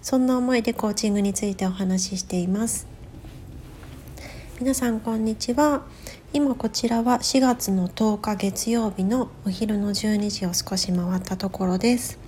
[0.00, 2.86] そんな思いでコーチングについてお話ししています。
[4.60, 5.82] 皆さんこんにちは。
[6.30, 12.18] 今こちらは4月の10日月曜日のお昼の12時を少し回ったところです、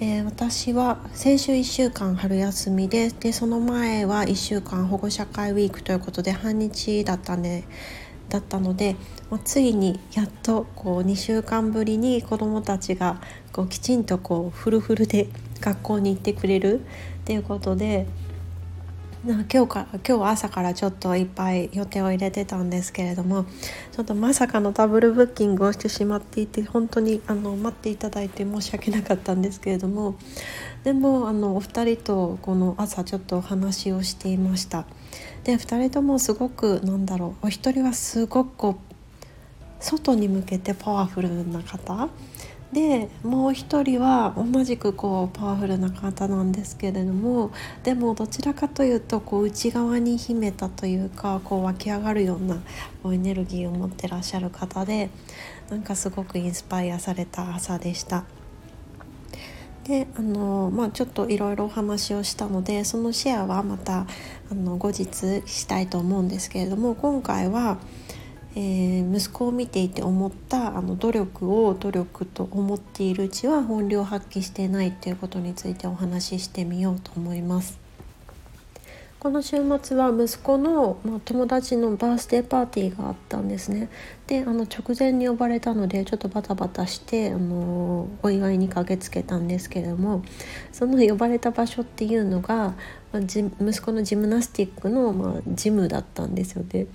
[0.00, 7.64] えー、私は先週1週間春休みででその前は1週間保護者会ウィークということで半日だったんで
[8.30, 8.96] だったので
[9.44, 13.20] ついにやっとこう2週間ぶりに子どもたちが
[13.52, 15.28] こうきちんとこうフルフルで
[15.62, 16.80] 学校に行ってくれる？
[16.80, 18.06] っていうことで
[19.24, 23.44] 今日から今日は朝からちょっといっぱい予定を入れてたんですけれども
[23.92, 30.16] ちょっとまさかのダブルブッキングをしてしまっていて本当にあの待っていただいて申し訳なかったんですけれども
[30.82, 34.86] でもあのお二人とこの朝ちょっとお話をしていました。
[35.44, 38.94] で2人ともすごくなんだろうお一人はすごくこう
[39.78, 42.08] 外に向けてパワフルな方。
[42.72, 52.56] でもう一人は同じくこうパワフルな方なんですけれどもでもどちらかというとこう内側に秘めたというかこう湧き上がるような
[53.02, 55.10] こうエネルギーを持ってらっしゃる方で
[55.68, 58.24] なんかすごくインスパイアされた朝でした。
[59.84, 64.06] であのまあ、ちょっといろいろお話をしたのでそのシェアはまた
[64.48, 67.78] あの後日したいと思うんですけれども今回は
[68.54, 77.82] えー、息子を見ていて思ったあの努力を努力と思っているうちは本領発揮してないっていうことについてお話ししてみようと思います。
[79.22, 83.88] この週末は息子の、まあ、友達のバースデーパーティーがあったんですね。
[84.26, 90.24] であの直前に呼ばれたのでちょっとバタバタしてあのお祝いに駆けつけたんですけれども
[90.72, 92.74] その呼ばれた場所っていうのが、
[93.12, 96.88] まあ、息子のジムナスティックの、まあ、ジムだったんですよね。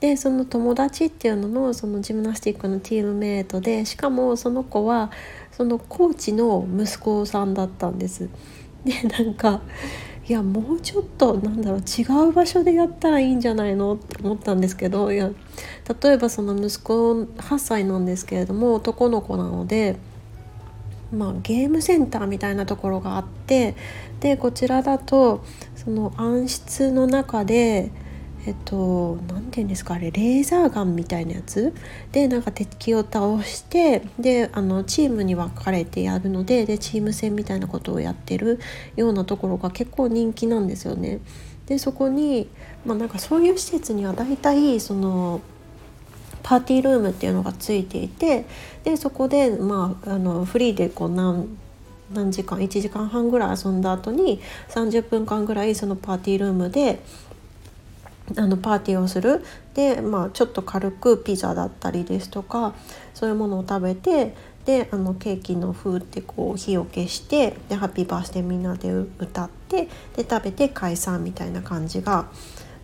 [0.00, 5.10] でその友達っていうののそのジムナスティックのチームメイトでしかもその子は
[5.52, 8.28] そのコーチの息子さんだったんです。
[8.84, 9.60] でなんか
[10.26, 15.30] いやもうちょっとなんだろう違う場所でやったらいいんじゃないのって思ったんですけどいや
[16.02, 19.96] 例えばその息子8歳なんですけれども男の子なので。
[21.12, 23.74] まあ、ゲームセンターみたいなところがあって
[24.20, 25.44] でこちらだと
[25.74, 27.90] その暗室の中で
[28.46, 31.74] えっと何て言うんですかあれレーザーガンみたいなやつ？
[32.12, 38.58] でなんか敵を倒してであのチームに分かれてやるのででチーム戦みたいなことをやってる
[38.96, 41.20] ようなところが結構人気なんですよね。
[41.66, 42.48] でそこに、
[42.84, 45.40] まあ、なんかそういう施設には大体その
[46.42, 48.46] パーティールームっていうのがついていて
[48.82, 51.56] でそこで、まあ、あのフリーでこう何
[52.12, 54.40] 何時間1時間半ぐらい遊んだ後に
[54.70, 57.00] 30分間ぐらいそのパーティールームで
[58.36, 62.74] あのパーティーをするで、まあ、ちょっと軽くピザだったりですとか
[63.14, 72.30] そういうものを食べてであのケーキの風ってこう火を消してでハッピーバースデーみんなで歌ってで食べて解散みたいな感じが、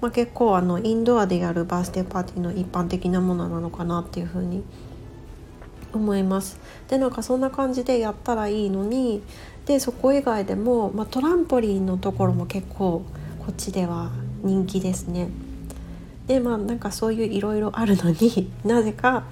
[0.01, 4.65] まあ、結構あのインドアでやるバースデーパーティーの一般的なものなのかなっていうふうに
[5.93, 6.59] 思います。
[6.89, 9.23] でなんかそんな感じでやったらいいのに
[9.67, 13.03] でそこ以外でも、まあ、トランポリンのところも結構
[13.39, 14.11] こっちでは
[14.47, 15.29] 人気ですね。
[16.27, 19.25] でまあなんかそういういろいろあるのに なぜか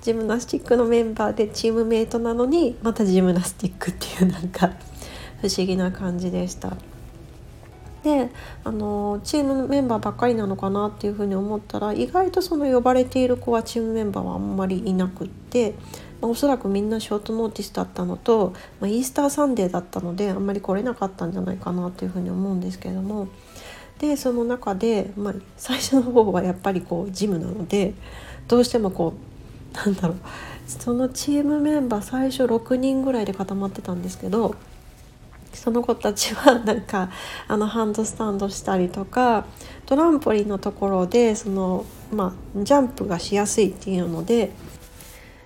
[0.00, 4.72] ジムナスティックのメンバーでチームメイトなのにまたジムナスティックっていうなんか
[5.42, 6.76] 不思議な感じでした。
[8.04, 8.30] で
[8.62, 15.74] あのチームメンバーばっかりなのかなっていうふうに思ったら意外とその呼ばれている子はチームメンバーはあんまりいなくって、
[16.20, 23.26] まあ、おそらくみんなショートノーティスだったのと、まあ、イースターサンデーだったのであんまり来れなかったんじゃないかなというふうに思うんですけれども
[23.98, 27.94] でその中で、まあ、最初の方はやっぱりこうジムなので
[28.48, 29.14] どうしてもこ
[29.74, 30.16] うなんだろう
[30.66, 34.54] そのチームメンバー最初6人ぐらいで固まってたんですけど
[35.52, 37.10] その子たちはなんか
[37.48, 39.46] あのハンドスタンドしたりとか
[39.86, 44.50] トランポリンのところでその、まあ、ジャンプがしやすいっていうので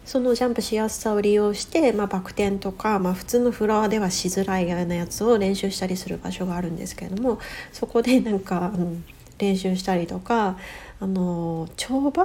[0.05, 7.39] そのジャンプしやすさを利用して、まあ、バク転とか、まあ、普通のフロアではしづらいようなやつを練習したりする場所があるんですけれども
[7.73, 8.95] そこでなんかあの
[9.39, 10.59] 練習したりとか
[10.99, 12.25] あの跳馬？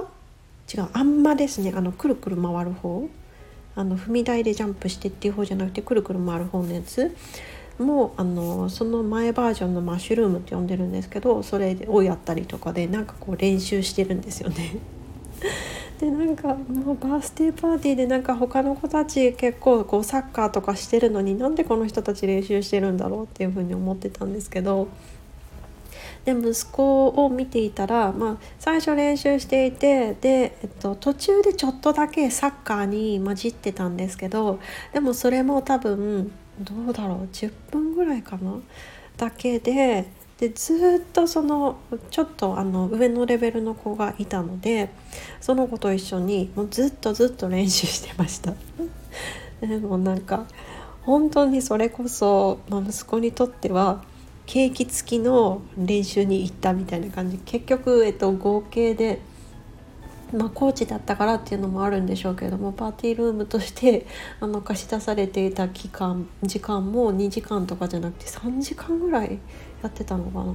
[0.73, 1.71] 違うあんまですね。
[1.75, 3.07] あのくるくる回る方？
[3.75, 7.15] あの踏み台でジャンプしてっていう方じゃなくてくるくる回る方のやつ？
[7.77, 14.77] もあのその前バージョンのマッシュルームって呼んでるんですけどそれをやったりとかでなんかこう練習してるんですよね。
[15.99, 24.89] でなんかもうバースデーパーティーでなんか他の子たち結構こうサッカーとかしてるのになんでこの人たち練習してるんだろうっていうふうに思ってたんですけど
[26.25, 34.59] で息子を見ていたら、まあ、最初練習していてで、えっと、途中でちょっとだけサッカーに混じってたんですけど
[34.91, 38.59] でもそれも多分どうだろう10分ぐらいかな
[39.17, 40.05] だけで
[40.39, 41.77] でずっとその
[42.11, 44.89] ちょっとあの上のレベルの子がいたので
[45.39, 48.53] その子と一緒にもうずっとずっと練習してました。
[49.61, 50.45] でもなんか
[51.03, 54.03] 本当にそれこそ、まあ、息子にとっては
[54.45, 59.21] ケーキ付きの練習に行ったみたいな感じ結局、えっと、合計で
[60.35, 64.05] まあ、コーチだったからっていうのもあるんでしょうけれどもパーティールームとして
[64.39, 69.39] あの貸し出されていた期間時間も2時間とかじゃなくて3時間ぐらい
[69.81, 70.53] やってたのかな。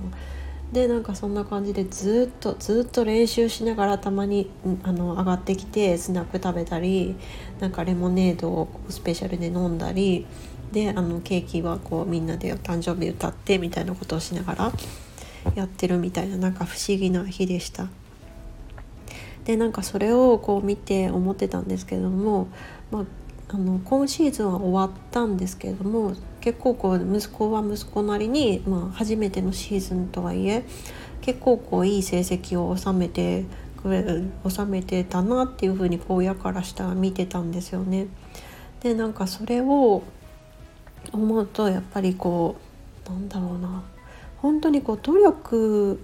[0.73, 4.49] でなんかそんな感じでずっとずっと練習しながらたまに
[4.85, 7.17] あの上がってきてスナック食べたり
[7.59, 10.27] なんかレモネードをスペシャルで飲んだり
[10.71, 14.73] であのケーキはこうみんなで誕生日歌ってみたいなことをしながら
[15.56, 17.88] やってるみたいななんか不思議な日でした。
[19.50, 22.47] でなんかそれをこう見て思ってたんですけども、
[22.93, 23.05] まあ、
[23.49, 30.64] あの今シーズンは終わったんですけども結構こう息子は息子なりに、まあ、初めてのシーズンとはいえ
[31.20, 33.44] 結構こういい成績を収めて
[34.49, 38.06] 収めてたなっていうふうにこう親からしたら見てたんですよね。
[38.85, 40.05] でなんかそれを
[41.11, 42.55] 思うとやっぱりこ
[43.05, 43.82] うなんだろうな
[44.37, 46.00] 本当にこう努力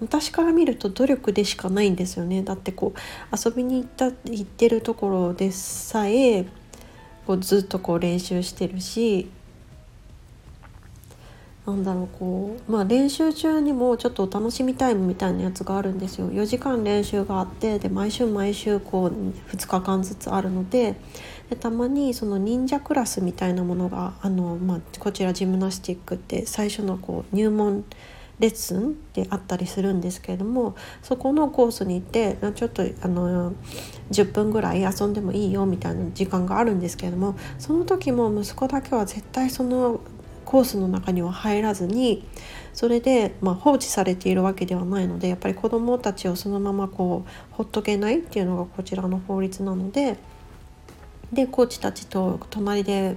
[0.00, 2.42] 私から見ると努力でしかないんですよね。
[2.42, 6.44] だってこう遊びに行った行ってるところでさえ
[7.26, 9.30] こうずっとこう練習してるし
[11.66, 16.30] なんだろうこうまあ練習中にもちょっとお楽しみタイムみたいなやつがあるんですよ。
[16.30, 20.96] 4時間練習があってで毎週毎週こう2日間ずつあるので
[21.50, 27.84] でたまにその忍者クラスみたいなものがあの、まあ、こちらジムナスティックって最初のこう入門
[28.40, 33.52] レッスンであったりするんですけれどもそこのコースに行ってちょっとあの
[34.10, 40.00] 10分ぐらい遊んでもいいよみたいな時間があるんですけれどもその時も息子だけは絶対その
[40.46, 42.26] コースの中には入らずに
[42.72, 50.16] それで、まあ、放置されているわけではないのでやっぱり子どもたちをそのままこうほっとけないっていうのがこちらの法律なので
[51.32, 53.16] でコーチたちと隣で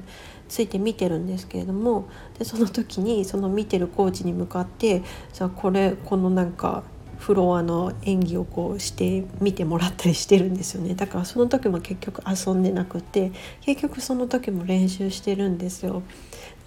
[0.54, 2.08] ついて見てるんですけれども
[2.38, 5.02] でその時にその見てるコーチに向かって
[5.34, 6.84] じゃあこれこのなんか
[7.18, 16.04] フロアの演技をこうして見てもらったりしてるんですよねだからその時も結局遊んでなくて結局その時も練習してるんですよ。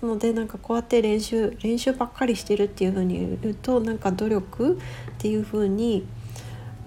[0.03, 6.05] なのでなんかこうやって練習練習ばっかりしてるっていう風に言うとなんか努力っていう風に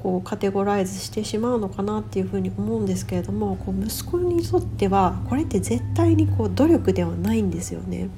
[0.02, 8.10] こうカテゴライズしてしまうのかなっていうふうに思うんですけれどもこう息子にとってはこれって絶対にこう努力ではないんですよね。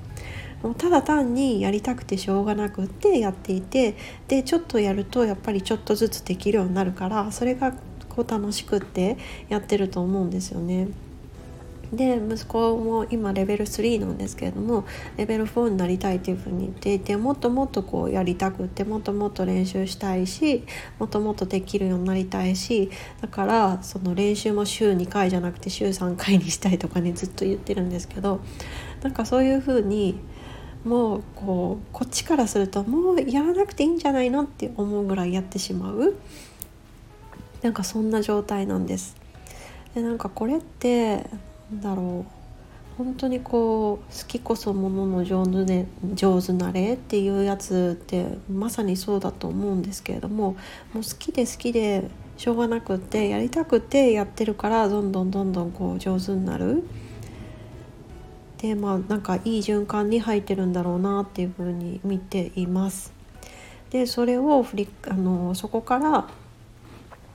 [0.78, 3.96] ただ単にやりたくてしょうがなくってやっていて
[4.28, 7.74] でちょっとやるとやっぱりちょっとずつできるようになるからそれが
[8.08, 9.18] こう楽しくって
[9.50, 10.90] やってると思うんですよね。
[11.94, 14.86] で息子も今レベル3なんですけれども
[15.18, 20.64] レベル4になりたいというふうに言っていてもっともっとこうやりたくってもっともっと練習したいし
[21.00, 22.90] もっともっとできるようになりたいし
[23.22, 28.40] だからその練習も週2回じゃなくて週3回にしたいとかねずっと言ってるんですけど
[29.02, 30.18] なんかそういうふうに
[30.86, 36.16] もうこうこっちからするともうやらなくていいんじゃないのって思うぐらいやってしまう
[37.62, 39.16] なんかそんな状態なんです。
[39.94, 41.26] でなんかこれって
[41.74, 42.42] だろう
[42.98, 50.56] 本当にこう好きこそものの上手で上手なれっていうやつってまさにそうだと思うんですけれどもも
[50.96, 52.04] う好きで好きで
[52.38, 56.84] しょうがなくってやりたくてやってるからどんどんどんどんこう上手になる。
[58.58, 63.12] でまあなんかいい循環に入ってるんだろうなっていうふうに見ています。
[63.90, 66.28] でそれを振りあのそこから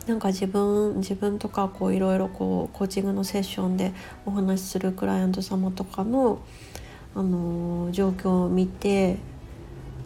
[0.06, 3.92] なんか自分自分とかこういろいろこうコーチングのセッションで
[4.24, 6.38] お話しするクライアント様とかの、
[7.14, 9.16] あの状況を見て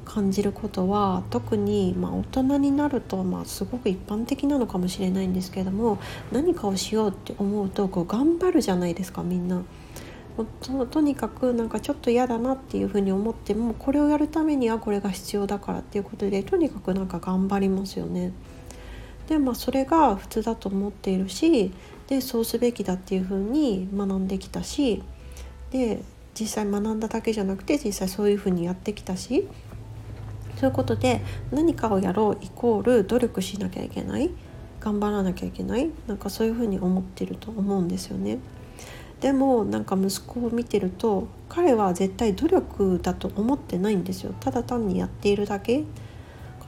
[0.05, 5.99] 感じることは特に、まあ、大人になると、まあ、すごく一般的なのかもしれないんですけども
[6.33, 9.63] 何かをしようって思うとこう頑張るじゃないですかみんな。
[10.63, 18.33] ととにかくなんかちょっと嫌だなっていうふうに思ってもこれをやるためにはこれが必要だからっていうことでとにかくなんか頑張りますよね。
[19.31, 21.73] でまあそれが普通だと思っているし
[22.09, 25.03] でそうすべきだっていうふうに学んできたし
[25.71, 26.03] で
[26.35, 29.47] 実際学んだだけじゃなくて実際そういうふうにやってきたし
[30.57, 31.21] そういうことで
[31.53, 34.31] 何かをやろうイコール努力しなきゃいけない
[34.81, 38.39] 頑張らなきゃいけないなんかそういうふうに思ってると思うんですよね。
[39.21, 45.85] でもなんか息子を見てると彼は絶対努力だと思ってないんですよただ単にやっているだけ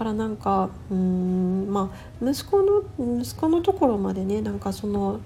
[0.02, 5.20] からなんかうんまあ息子の息子のところまでねなんかその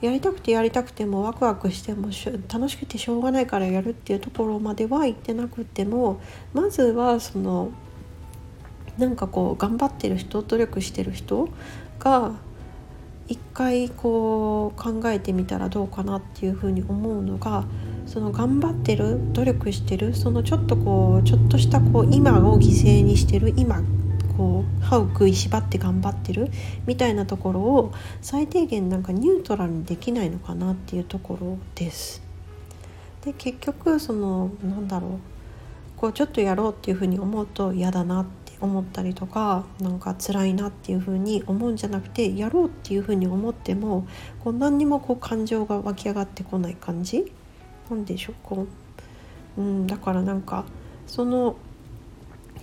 [0.00, 2.08] やりたくてやりたくてもワクワクしても
[2.52, 6.20] 楽しくてしょうがないからやるっていうところまでは行ってなくても
[6.52, 7.70] まずはその
[8.98, 11.48] なんかこう頑張ってる人努力してる人
[12.00, 12.32] が
[13.30, 17.64] 一回こう考えてみたらどうかなっていうふうに思うのが
[18.04, 23.82] その頑張ってる努力してるそのちょっとこうちょっとしたこう今を犠牲にしてる今
[24.36, 26.50] こう歯を食いしばって頑張ってる
[26.86, 32.22] みたいなところを最低限なんかニュートラルにできないのかなっていうところです。
[33.24, 35.10] で結局そのなんだろう
[35.96, 44.06] こうちょっとやろうっていうふうに思うと嫌だなって思ったりとかなんか辛いなっていう風に思うんじゃなくてやろうっていう風に思っても
[44.44, 47.32] こう何にもこう感情が湧き上がってこない感じ？
[47.88, 48.34] なんでしょう？
[48.42, 48.66] こ
[49.56, 50.64] う、うん、だからなんか
[51.06, 51.56] その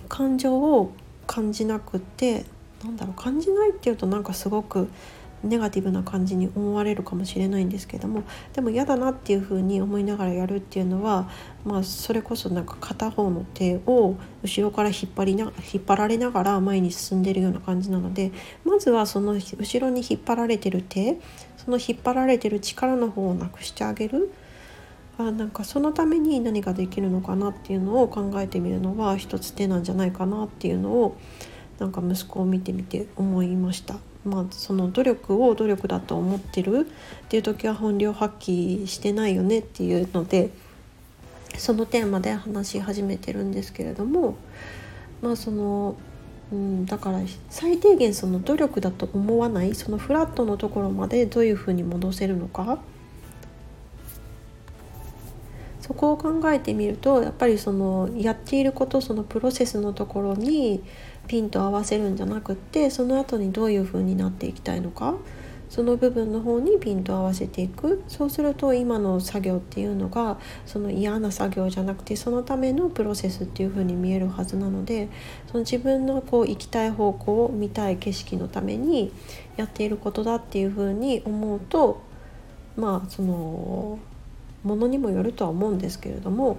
[0.08, 0.92] 感情を
[1.26, 2.46] 感じなくって
[2.84, 4.88] なんだろう感じないっていうとなんかすごく
[5.44, 11.30] ネガティブな感じに思われるかもしれないんですけどもでも嫌だなっていうふうに思いながらやるっていうのは、
[11.64, 18.32] まあ、それこそなんか片方の手を後ろから引っ張りな引っ張られながら前に進んでるような感じなので
[18.64, 21.18] まずはその後ろに引っ張られてる手
[21.56, 24.32] その引っ張られてる力の方をなくしてあげる。
[25.18, 31.16] あなんかそのために何ができるのかなっていうのを考えてみるのは一つ手なんじゃないかなっていうのを
[31.80, 33.96] なんか息子を見てみて思いました。
[34.28, 36.86] まあ、その努力を努力だと思ってる
[37.24, 40.50] っていう時は本領発揮してないよねっていうので
[41.56, 44.36] そのテーマで話し始めてるんですけれども
[45.22, 45.96] まあその、
[46.52, 47.20] うん、だから
[47.50, 52.78] 最低限その努力だと思わないそのフラットのところまでどういうふうに戻せるのか。
[55.88, 60.84] そこを考えてみるとやっぱりそのやっていることそのプロセスのところに
[61.28, 65.14] ピンと合わせるんじゃなくってその後にどういう風になっていきたいのか
[65.68, 68.02] その部分の方にピンと合わせていく。
[68.08, 75.08] そうすると今の作業っていうのがその嫌な作業じゃなくてそのためのプロセスっていう風に見えるはずなので
[75.46, 79.12] その自分のこう行きたい方向を見たい景色のために
[79.56, 82.00] やっていることだっていう風に思うと
[82.76, 83.98] まあその
[84.64, 86.56] ものにもよるとは思うんですけれども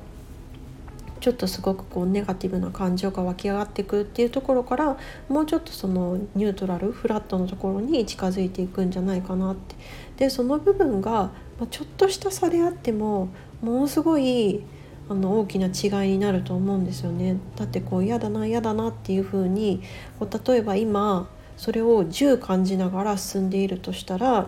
[1.20, 4.98] ちょっとすごくこうネガティブな感情が湧き上がっていくっていうところから
[5.28, 9.76] もうちょっとそのニュートラルフラットのところに近づいていくんじゃないかなって
[10.18, 11.32] でその部分が、
[11.72, 13.30] ちょっとした差であっても
[13.62, 14.64] ものすごい
[15.10, 17.38] あの大きな違いになると思うんですよね。
[17.56, 19.82] だってこう嫌だな嫌だなっていう風に
[20.20, 24.48] こう例えば今それを10感じながら進んでいるとしたら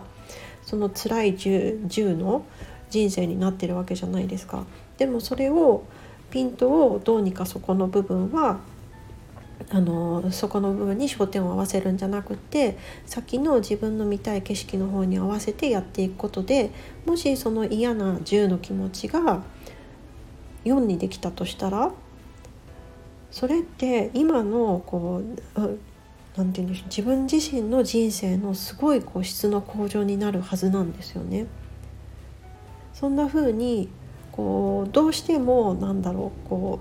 [0.64, 2.46] その辛い 10, 10の
[2.90, 4.66] 人生になってるわけじゃないですか。
[4.98, 5.84] でもそれを
[6.32, 8.60] ピントをどうにかそこの部分は
[9.70, 16.72] あのそこの部分に焦点を合わせるんじゃなくて先の自分の見たい景色の方に合わせてやっていくことで
[17.06, 19.44] もしその嫌な10の気持ちが
[20.66, 21.92] 4にできたとしたら
[23.30, 25.22] それって今のこ
[25.56, 25.60] う
[26.36, 31.48] 何て言うんでしょう自分自身の人生のすごいこう質の向上になるはずなんですよね。
[32.94, 33.90] そんな風に
[34.42, 36.80] こうどうしてもなんだろうこ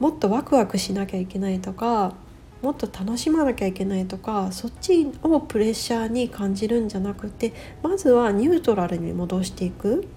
[0.00, 2.14] うもっとワクワクしなきゃいけないとか
[2.60, 7.52] もっと楽しまなきゃいけないとかそっちをプレッシャーに感じるんじゃなくて
[7.82, 10.08] まずはニュートラルに戻していく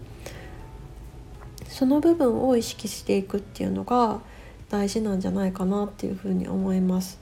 [1.68, 4.20] その部分を意識していくっていうのが
[4.70, 7.20] 大事なんじゃないかなっていうふうに思います。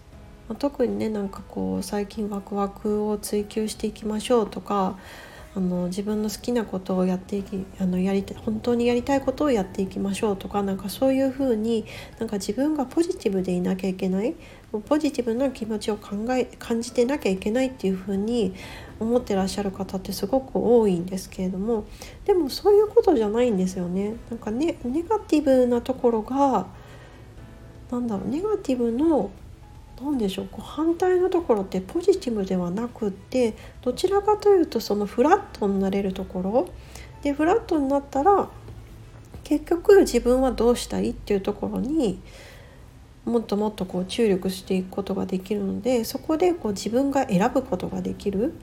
[0.60, 4.98] 特にねなんかこう最近ワクワクを追求していきましょうとか
[5.54, 11.86] あの自分の好きなことをやっていきあのやりた本当にやりたいことをやっていきましょうとかなんかそういうふうに
[12.20, 14.36] なんか自分がポジティブでいなきゃいけない
[14.88, 18.54] ポジティブな気持ちを考え感じてなきゃいけないっていうふうに
[19.02, 21.86] 思ってらっしゃる方ってすごく多いんですけれども
[22.24, 24.16] でもそういうことじゃないんですよね。
[24.30, 26.68] なんかねネガティブなところが
[27.92, 29.32] なんだろうネガティブの
[30.04, 30.48] 何でしょう。
[30.52, 36.70] こう反対のところってポジティブではなくってどちらかというとそのフラットになれるところ。
[37.22, 38.50] でフラットになったら
[39.44, 42.20] 結局自分はどうしたいっていうところに
[43.26, 48.54] もっともっとこう注力していくことができるのでそこでこう自分が選ぶことができる。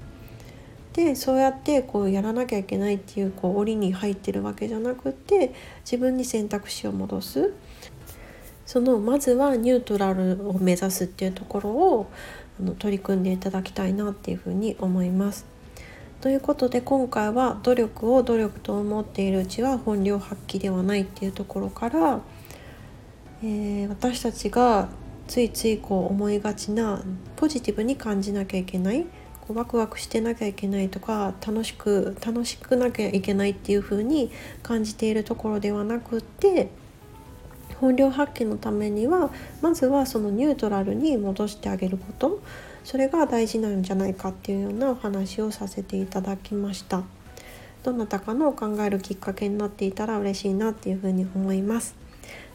[0.94, 5.54] でそうやってこうやらなきゃいけないっていうこう檻に入ってるわけじゃなくって
[5.84, 7.52] 自分に選択肢を戻す。
[8.68, 12.10] そのまずはニュートラルを目指すっていうところを
[12.60, 15.46] あの取り組んでいただきたいなっていうふうに思います。
[16.20, 22.20] ということで今回は努力を努力と思っているうちは本領発揮ではないっていうところから、
[23.42, 24.90] えー、私たちが
[25.28, 27.02] ついついこう思いがちな
[27.36, 29.06] ポジティブに感じなきゃいけない
[29.46, 34.30] こうワクワクしてなきゃいけないとか楽しく楽しくなきゃいけないっていう風に
[34.62, 36.68] 感じているところではなくって
[37.80, 39.30] 本領発揮のためには
[39.62, 42.40] まずはそのニュートラルに戻してあげること。
[42.84, 47.02] それが大事なんじゃないかっていうようなお話をさせていただきました。
[47.82, 51.94] どなたかの考えるきっかけになっていたら嬉しいなっていうふうに思います。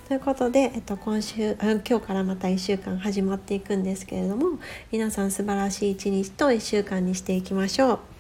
[0.08, 4.60] ということで、えっと、今週今日からまた1週間始まっていくんですけれども
[4.92, 8.13] 皆さん素晴らしい一日と1週間にしていきましょう。